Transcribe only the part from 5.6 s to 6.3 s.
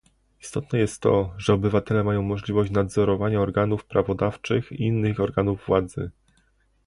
władzy